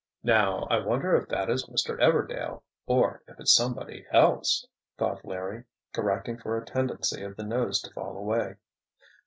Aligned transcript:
"Now, 0.23 0.63
I 0.71 0.79
wonder 0.79 1.15
if 1.15 1.27
that 1.29 1.47
is 1.47 1.67
Mr. 1.67 1.95
Everdail—or 2.01 3.21
if 3.27 3.39
it's 3.39 3.53
somebody 3.53 4.07
else?" 4.11 4.65
thought 4.97 5.23
Larry, 5.23 5.65
correcting 5.93 6.39
for 6.39 6.57
a 6.57 6.65
tendency 6.65 7.21
of 7.21 7.35
the 7.37 7.45
nose 7.45 7.79
to 7.81 7.93
fall 7.93 8.17
away. 8.17 8.55